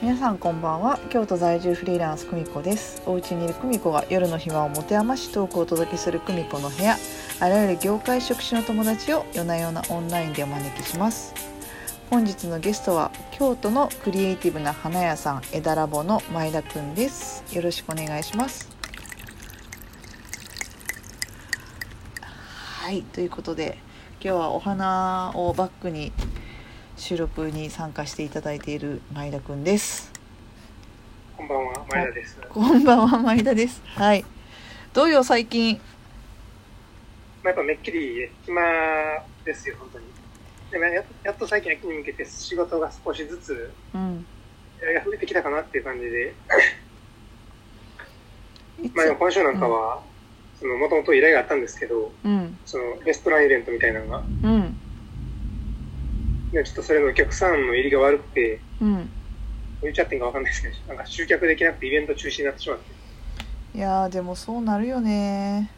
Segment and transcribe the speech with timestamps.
[0.00, 1.00] 皆さんこんばんは。
[1.10, 3.02] 京都在住フリーランス久美子です。
[3.04, 6.96] お家にいる久美子が夜の暇を持て余しトークをお届けする久美子の部屋。
[7.40, 11.34] あらゆる業界職種の友達を夜な夜なオンラインでお招きします。
[12.10, 17.42] 本日のゲストは京都のクリエイティブな花屋さん枝ラボの前田くんです。
[17.52, 18.70] よろしくお願いします。
[22.22, 23.78] はいということで
[24.22, 26.12] 今日はお花をバックに
[26.98, 30.12] 収録に参加していただいている前田くんです。
[31.36, 32.38] こんばんは、前田です。
[32.48, 33.80] こんばんは前田です。
[33.84, 34.24] はい。
[34.92, 35.80] どうよ最近？
[37.44, 38.60] まあ、やっぱめっきり暇
[39.44, 40.06] ですよ、本当に。
[40.72, 44.26] でもややっと最近秋に向けて仕事が少しずつうん。
[44.78, 46.34] 依頼が増えてきたかなっていう感じで、
[48.92, 50.02] まあ、でも今週なんかは、
[50.58, 52.58] その、もともと依頼があったんですけど、うん。
[52.66, 54.77] その、レストランイベントみたいなのが、うん
[56.52, 58.94] でちょっとそれのお客さんの入りが悪くて、うん。
[58.96, 59.04] どう
[59.82, 65.70] 言っちゃってんかわかんないですけど、 なんか集客できなくてイベント中止になってしまって、いやーでもそうなるよね。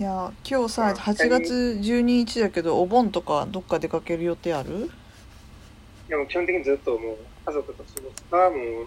[0.00, 4.90] いやー今日さうん8月12日だけどお盆とかどっか出かける予定ある？
[6.08, 8.84] でも基本的にずっともう家族と過ごすか、もう、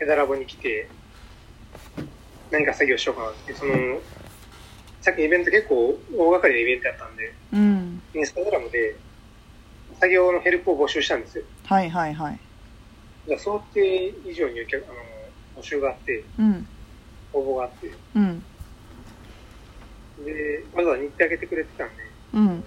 [0.00, 0.88] 枝ラボに来て、
[2.50, 4.00] 何か作業しようかなってその、
[5.02, 8.02] さっきイベント結構大掛かりなイベントやったんで、うん。
[8.14, 8.96] インスタグラムで
[9.98, 11.44] 作業のヘルプを募集したんですよ。
[11.64, 12.38] はいはいはい。
[13.26, 14.62] じゃあ想定以上にあ
[15.56, 16.66] の募集があって、うん。
[17.32, 18.42] 応募があって、うん。
[20.24, 21.94] で、わざわざ日程上げてくれてたんで、
[22.34, 22.64] うん。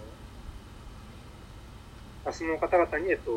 [2.26, 3.32] あその方々に、えっと、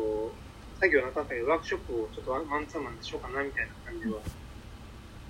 [0.79, 4.19] 作業なかったけど、ワークショップをちょっとマンツーマンでしようかなみたいな感じは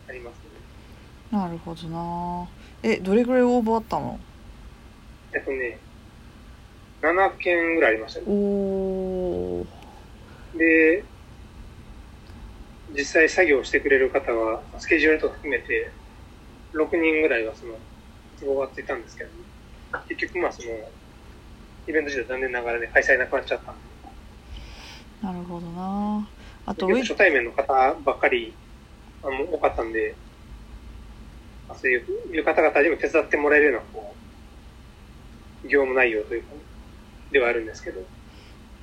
[0.10, 1.38] ありますね。
[1.38, 2.48] なるほどな。
[2.82, 4.20] えどれぐらい応募あったの？
[5.34, 5.80] えっとね、
[7.04, 8.26] 7件ぐらいありましたね。
[10.58, 11.04] で、
[12.98, 15.92] 実際作業してくれる方は、スケジュールとか含めて、
[16.74, 17.74] 6人ぐらいはその、
[18.40, 19.30] 都合がついたんですけど、
[20.08, 20.70] 結局まあその、
[21.88, 23.82] イベント自体残念ながらね、開催なくなっちゃったんで、
[25.22, 26.28] なるほどな。
[26.66, 28.54] あと初対面の方ばっかり
[29.22, 30.16] あの多かったんで、
[31.68, 34.16] まあそういう方々にも手伝ってもらえるような、こ
[35.66, 36.54] う、業務内容というか、
[37.34, 38.00] ではあるんですけど、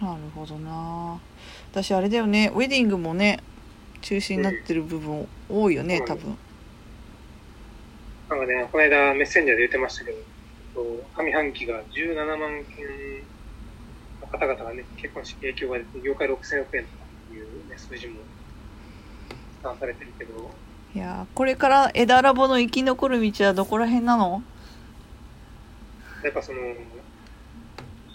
[0.02, 1.18] なるほどな。
[1.72, 2.50] 私あれだよね。
[2.54, 3.38] ウェディングもね
[4.02, 6.04] 中止になってる部分多いよねうん。
[6.04, 6.36] 多分。
[8.28, 10.18] なんかね、この間メッセンジャーで言ってましたけど、
[11.16, 12.86] 上半期が17万件
[14.20, 18.20] の方々がね、結婚式影響が出て、業界6000億円とかいう、ね、数字も
[19.60, 20.50] 試算されてるけど、
[20.94, 24.42] いやーこれから枝ラボの生き残る道はどこら辺なの？
[26.22, 26.58] やっぱその、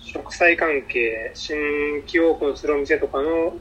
[0.06, 1.58] 植栽関係、新
[2.02, 3.58] 規オープンするお店とかの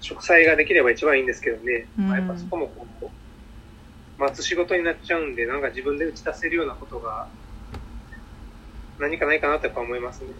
[0.00, 7.28] 植栽ができれば一番いいんですけどね、うんまあやっぱそこもこう、待つ仕事になっちゃうんで、なんか自分で打ち出せるようなことが、
[8.98, 10.30] 何かないかなとやっぱ思いますね。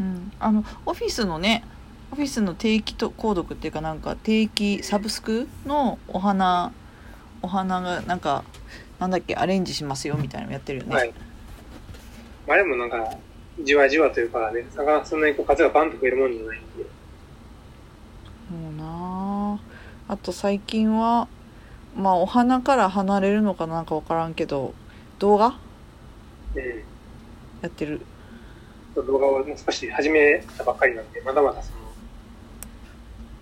[0.00, 1.62] うんあのオフィスのね
[2.10, 6.72] オフィスの定期と購読っていうかなんか定期サブスクのお花
[7.42, 8.42] お花がなんか
[8.98, 11.12] なんだっけアレンジしますよみたいなのやってるよね、はい。
[12.46, 13.16] まあでもなんか、
[13.64, 16.84] じわじわというかね、なかなかそんなにこう数がバンと増えるもんじゃないんで、
[18.50, 19.60] もうな
[20.08, 20.12] あ。
[20.12, 21.28] あと最近は
[21.96, 24.74] まあお花から離れるのかなんか分からんけど
[25.18, 25.58] 動画？
[26.56, 26.84] え
[27.62, 28.00] やってる。
[28.96, 31.78] ー動画をもう少し始めたばっかりなんで、まだまだその、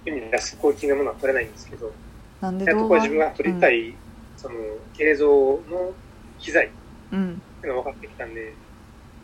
[0.05, 1.93] 世に出すクオリティなものは撮れないんですけど、
[2.41, 3.95] なんでやっと動画こう自分が撮りたい、
[4.37, 4.57] その、
[4.99, 5.93] 映像の
[6.39, 6.69] 機材っ
[7.13, 8.53] うん、ていうのが分かってきたんで、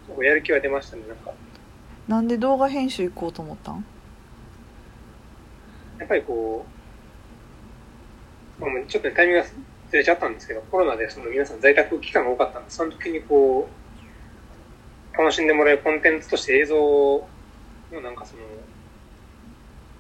[0.07, 1.33] 結構やる気は出ましたね、なんか。
[2.07, 3.85] なんで動画編集行こうと思ったん？
[5.99, 6.67] やっぱりこ
[8.59, 9.49] う、まあもうちょっとねタイミングが
[9.91, 13.69] ずれちゃったんですけど、コロナでその皆さん在宅期間が多かったんで、その時にこ
[15.15, 18.43] う、楽しんでもらえるコンテンツとして映像のなんかその、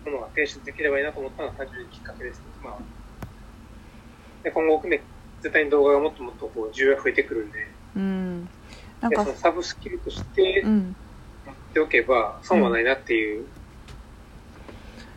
[0.04, 2.44] ものが提出できればいいなと思ったのが単純にきっかけですね。
[2.62, 2.78] まあ、
[4.42, 5.00] で今後ね、
[5.40, 7.66] 絶対に動画がもっともっとこう需要が増えてくるんで、
[7.96, 8.48] うん
[9.08, 10.96] なんでかサブスキルとしてうん。
[11.46, 13.44] 持っておけば損はないなっていう、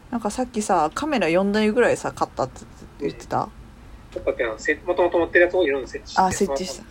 [0.10, 2.66] なんかさっきさカメラ4台ぐらいさ買ったって
[3.00, 3.48] 言ってた？
[4.12, 6.22] ちょっとねせもともと持ってるやつをいろんな設置して。
[6.22, 6.84] あ設置した。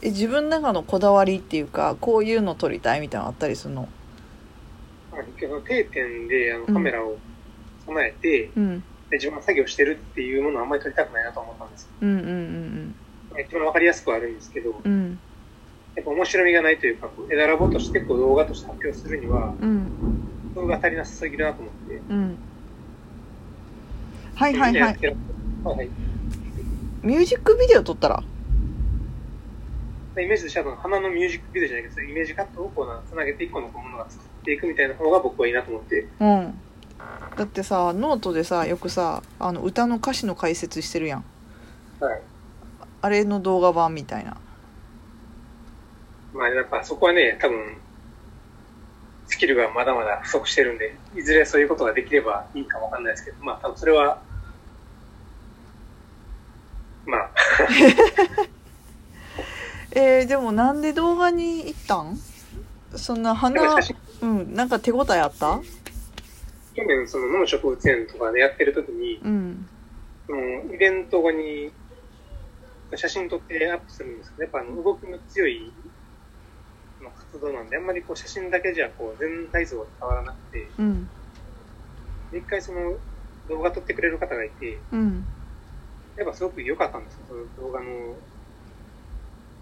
[0.00, 3.88] え自分の中のこだわりっていうかこういうの撮りたいみたいなのあったりするの？
[5.66, 7.18] 定点であのカメラを
[7.84, 8.80] 備えて、うん。
[9.10, 11.88] で自分が作業してるっていうものをあんまり撮りたくないなと思ったんですよ。
[12.00, 12.94] うんうんうん
[13.38, 15.20] 一番わかりやすくはあるんですけど、うんうん
[15.98, 19.86] やっぱ面白みがないというか、こう枝ラボとしてこう動画として発表するには、うん。
[20.54, 22.38] 工夫が足りなさすぎるなと思って、うん。
[24.36, 24.82] はいはいはい。
[24.82, 24.96] はい
[25.64, 25.88] はい。
[27.02, 28.22] ミュージックビデオ撮ったら？
[30.20, 36.06] イメージとしては、花のミュージックビデオじゃないけど、イメージカットをこうな、つなげて一個のものが作っていくみたいな方が僕はいいなと思って。
[36.20, 36.54] うん。
[37.36, 41.24] だってさノートでさよくさあの歌の歌詞の解説してるやん。
[42.00, 42.20] はい。
[43.00, 44.36] あれの動画版みたいな
[46.34, 47.76] まあ、やっぱそこはね、多分、
[49.26, 54.22] スキルがまだまだ不足してるんで、いずれそういうことができればいいかもわかんないですけど、まあ、多分それは、
[57.06, 57.30] まあ、
[59.92, 62.18] えー、でもなんで動画に行ったん？
[62.96, 63.76] そんな花
[64.22, 65.60] うんなんか手応えあった？
[66.74, 69.68] 去年その脳植物園とかでやってる時に、うん。
[70.26, 71.72] そのイベント後に
[72.94, 75.72] 写真撮ってアップするんですけど、やっぱあの動きの強い
[77.08, 81.08] まあ活動なんで、あんまりこう写真だけじゃこう全体像が変わらなくて、うん。
[82.30, 82.78] で一回その
[83.48, 85.24] 動画撮ってくれる方がいて、うん。
[86.16, 87.86] やっぱすごく良かったんですよ、その動画の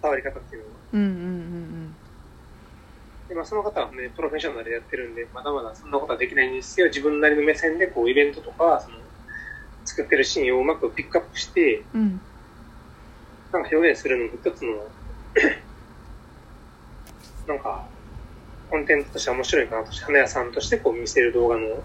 [0.03, 0.81] 伝わり方っていうのは。
[0.93, 1.97] うんうんうん
[3.29, 8.99] でまあ、その方はね、プロフェッショナルでやってるんで、まだまだそんなことはできないんですけど、自分なりの目線でこうイベントとか、その
[9.85, 12.21] 作ってるシーンをうまくピックアップして、うんうん。
[13.53, 14.71] なんか表現するのも一つの、
[17.47, 17.87] なんか、
[18.71, 21.83] コンテンツとして面白いかなとして、花屋さんとしてこう見せる動画の、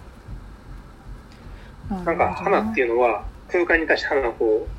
[2.05, 4.69] なんか花っていうのは空間に対して花をこう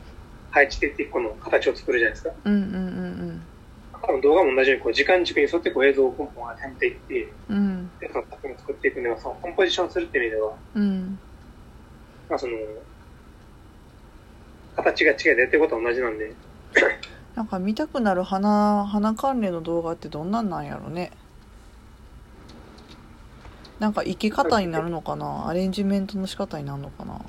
[0.51, 2.31] 配置していって一個の形を作るじゃないですか。
[2.45, 3.43] うんうんうん
[4.05, 7.57] 多分動画も同じようにこう時間軸に沿ってこう映像をポンポン当てていって、うん。
[7.57, 11.19] うんでその作品を作っていくのは、そのコンポジションするっていう意味では、うん。
[12.29, 12.53] まあその、
[14.75, 16.33] 形が違いでやってることは同じなんで、
[17.35, 21.11] なんか見たくなる花花関連の動画ってどんなんなんやろね。
[23.79, 25.49] なんか生き方になるのかな？
[25.49, 27.21] アレンジメントの仕方になるのかな？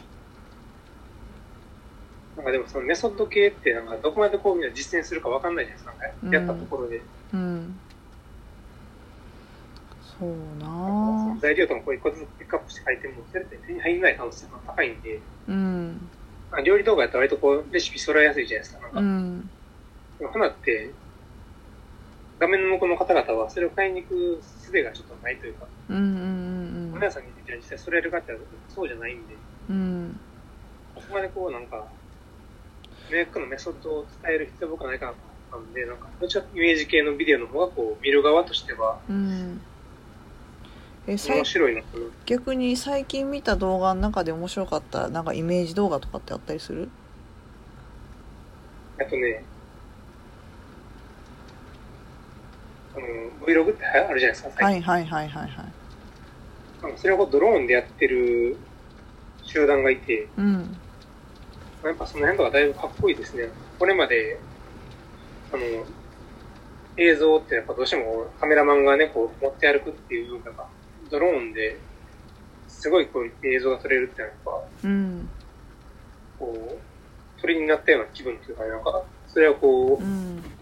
[2.35, 6.33] なんかでもそのメソッド系ってなんかどこまでこう実践するかわかんないじゃないですか、うん。
[6.33, 7.01] やったところで。
[7.33, 7.79] うん。
[10.19, 10.29] そう
[10.61, 16.09] な材料とかもこう一個ずつピックアップして書いても、それって手に入らない可能性が高いんで、うん。
[16.51, 18.81] まあ料理動画やったら割とこうレシピ揃えやすいじゃないですか。
[18.83, 19.49] なんかうん
[20.31, 20.91] 花って、
[22.39, 28.37] 画面の向こうの方々はそれを買いに行く術がちょっとないというか、うんうんうん皆さんに実際それやるかって
[28.69, 29.35] そうじゃないんで、
[29.69, 30.19] うん。
[30.95, 31.85] そこまでこうなんか、
[33.11, 35.17] メイクのメソッドを伝える必要は僕はないかなと
[35.51, 39.61] 思ったんで、なんか、どちらかイメージ系のビデオの方がこう見る側としてはうん。
[41.05, 41.81] え面白いな。
[42.25, 46.89] 逆に最近見た動画の中で面白かったなんかイメージ動画とかってあったりする？
[48.97, 49.43] あとね、
[52.95, 53.05] あの、
[53.47, 54.65] Vlog ってあるじゃないですか。
[54.65, 56.97] はいはいはいはいはい。
[56.97, 58.57] それをこうドローンでやってる
[59.41, 60.79] 集団がいて、うん。
[61.83, 63.43] やっぱその辺とかだいぶかっこいいですね。
[63.79, 64.39] これまで、
[65.51, 65.63] あの、
[66.97, 70.67] 映像ってやっぱどうしてもカメラマンがね、こう持って歩くっていうのが、
[71.11, 71.81] ドローンで
[72.67, 74.51] すごいこう映像が撮れるってやっぱ、
[74.83, 75.29] うん。
[76.37, 76.77] こ
[77.37, 80.52] う、鳥になったような気分っていうか、なんか、それはこうう、ん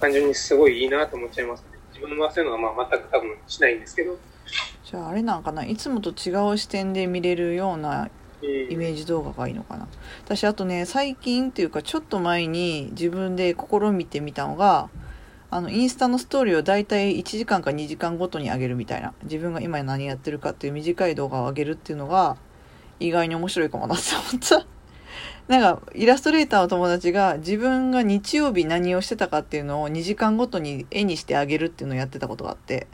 [0.00, 1.78] 単純にすごいいいなと思っちゃいますね。
[1.94, 4.18] 自分はそういうのはまあ全く多分しないんですけど、
[4.84, 5.64] じゃああれなんかな？
[5.64, 8.10] いつもと違う視点で見れるような
[8.42, 9.86] イイメージ動画がいいのかな？
[10.24, 14.90] 私あとね最近っていうかちょっと前に自分で試みてみたのが
[15.50, 19.14] あのインスタのストーリーをだいたい1時間か2時間ごとに上げるみたいな。
[19.22, 22.36] 自分が今何やってるかっていう短い動画を上げるっていうのが
[22.98, 24.66] 意外に面白いかもなって思った
[25.48, 32.86] なんかイラストレーターの友達が自分が日曜日何をしてたかっていうのを2時間ごとに絵にしてあげるっていうのをやってたことがあって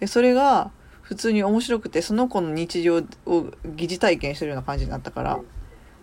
[0.00, 0.72] でそれが
[1.02, 5.40] 普通に面白くてその子の日常を疑似体験してるような感じになったから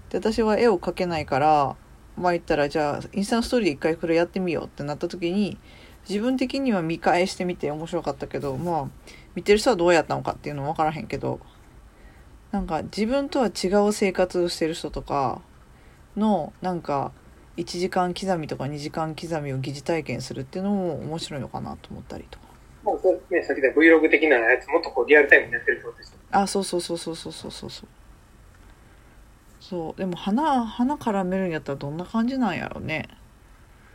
[0.09, 1.75] で私は絵を描けないから
[2.17, 5.57] まあ言ったらじゃあインスタのストーリーで一回これやってみようってなった時に
[6.07, 8.85] 自分的には見返してみて面白かったけどまあ
[9.35, 11.39] 見てる人はどうやったのかっていうのも分からへんけど
[12.55, 15.41] なんか自分とは違う生活をしてる人とか
[16.15, 17.11] のなんか
[17.57, 22.45] 1時間刻みとか2時間刻みを疑似体験するっていうのも面白いのかなと思ったりとか。
[22.85, 26.19] まあ、そうね、さっき言った Vlog 的なやつもっとこうリアルタイムにやってるってことですよ。
[26.31, 27.69] あそうそうそうそうそうそうそう。
[27.69, 27.89] そう。
[29.59, 33.09] そうでも花花絡めるんやったらどんな感じなんやろね。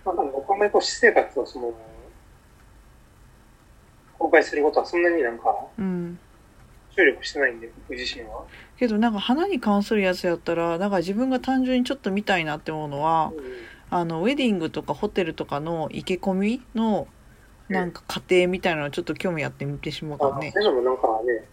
[0.05, 1.73] まあ、でも僕はあんまりこう私生活をその、
[4.19, 5.45] 公開することはそんなになんか
[5.79, 6.19] うん
[6.94, 8.44] 注力してないんで、僕自身は。
[8.78, 13.30] けどなんか花に関するやつやったらだから自分が単純にちょっと見たいなって思うのは
[13.90, 17.06] あのウェディングとかホテルとかの生け込みの
[17.68, 21.44] なんか過程みたいなのちょっと興味あって見てしまうかねそういうのもなんかね、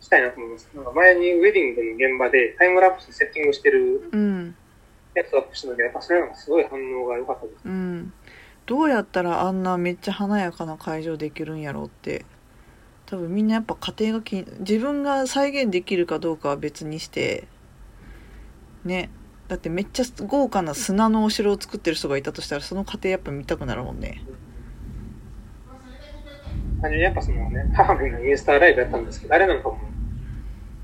[0.00, 0.70] したいなと思います。
[0.74, 4.56] なんか前にウェディングの現場でタイムラプスでセッティングしてるうん
[5.14, 7.56] やつをアップした時やっぱそれがすごい反応が良かったです。
[7.64, 8.12] うん
[8.66, 12.24] どうやったらあんなめっちゃ華やかな会場できるんやろうって
[13.14, 17.46] 多分みんなやっぱ家庭が気に自分が再現できるかどうかは別にして
[18.84, 19.08] ね。
[19.46, 24.22] だってめっちゃ豪華な砂のお城を作ってる人がいたとしたらその過程やっぱ見たくなるもんね。
[26.82, 29.78] 単純にやっぱそのね、母のインスタライブやったんですけど、あれなんかも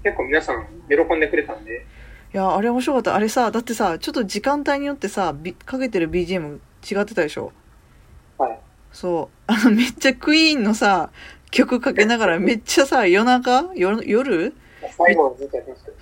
[0.04, 1.84] 結構皆さん喜んでくれたんで、
[2.32, 3.16] いやあれ面白かった。
[3.16, 6.58] あれさだってさちょっと時間帯によってさびかけてる BGM
[6.88, 7.50] 違ってたでしょ？
[8.38, 8.60] はい。
[8.92, 9.36] そう。
[9.46, 11.10] あのめっちゃクイーンのさ
[11.50, 13.70] 曲かけながらめっちゃさ夜中？
[13.74, 14.54] 夜夜？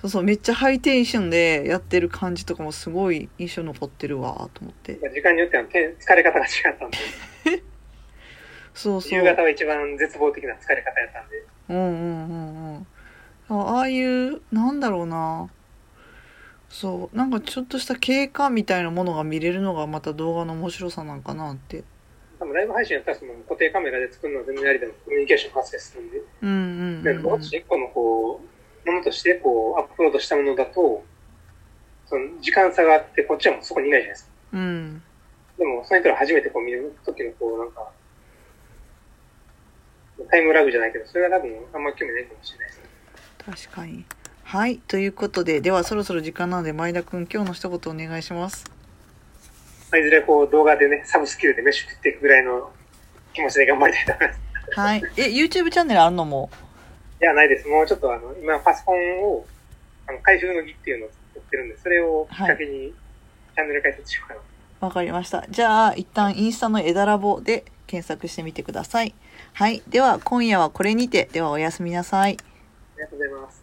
[0.01, 4.93] そうそうめっちゃハイテンションでやってる感じとかもすごい印象残ってるわと思って。
[5.13, 6.97] 時間によってはて疲れ方が違ったんで、
[8.73, 9.19] そうそう。
[9.19, 12.87] 夕方は一番絶望的な疲れ方やったんで、うんうんうんうん。
[13.49, 15.49] あああいうなんだろうな。
[16.69, 21.83] そうなんかちょっとした経過みたいなものが見れるのがまた動画の面白さなんかなって
[22.39, 26.53] 多分ライブ配信やったらその固定カメラで作るのは全然ありでもコミュニケーション発生するんで、うんう
[27.01, 27.23] んでうんうん。
[27.23, 28.41] も一個のこ
[28.85, 31.03] う、ものとしてこうアップロードしたものだと、
[32.05, 34.31] その時間差があってこっちはもうそこにいないじゃないですか。
[34.53, 35.03] うん。
[35.57, 37.91] でもその人ら初めてこう見る時のこうなんか、
[40.31, 43.67] タイムラグじゃないけど、それが多分あんま興味ないかもしれないですね。
[43.67, 44.05] 確かに。
[44.43, 44.77] はい。
[44.77, 48.78] ということでではそろそろ時間なので前田くん今日の一言お願いします
[49.91, 52.71] まあいずれこう動画でね、サブスキルで飯食っていくぐらいの
[53.33, 54.39] 気持ちで頑張りたいと思います。
[54.79, 56.51] はいえ YouTube チャンネルあんのも？
[57.21, 57.67] いや、ないです。
[57.67, 59.45] もうちょっとあの、今パソコンを、
[60.07, 62.93] あの、開封の儀っていうのを作ってるんで、それをきっかけに、
[63.55, 64.41] チャンネル開設しようかな。
[64.87, 65.45] わかりました。
[65.49, 69.13] じゃあ、一旦インスタの枝ラボで検索してみてください。
[69.51, 69.83] はい。
[69.89, 71.27] では、今夜はこれにて。
[71.33, 72.37] では、おやすみなさい。
[72.37, 73.58] ありがとうございます。